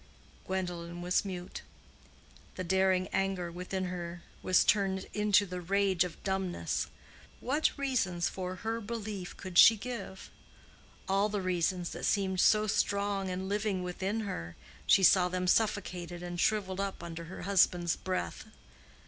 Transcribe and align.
Gwendolen 0.47 1.03
was 1.03 1.23
mute. 1.23 1.61
The 2.55 2.63
daring 2.63 3.07
anger 3.09 3.51
within 3.51 3.83
her 3.85 4.23
was 4.41 4.63
turned 4.63 5.05
into 5.13 5.45
the 5.45 5.61
rage 5.61 6.03
of 6.03 6.23
dumbness. 6.23 6.87
What 7.39 7.77
reasons 7.77 8.27
for 8.27 8.55
her 8.65 8.81
belief 8.81 9.37
could 9.37 9.59
she 9.59 9.77
give? 9.77 10.31
All 11.07 11.29
the 11.29 11.39
reasons 11.39 11.91
that 11.91 12.05
seemed 12.05 12.39
so 12.39 12.65
strong 12.65 13.29
and 13.29 13.47
living 13.47 13.83
within 13.83 14.21
her—she 14.21 15.03
saw 15.03 15.29
them 15.29 15.45
suffocated 15.45 16.23
and 16.23 16.39
shrivelled 16.39 16.79
up 16.79 17.03
under 17.03 17.25
her 17.25 17.43
husband's 17.43 17.95
breath. 17.95 18.45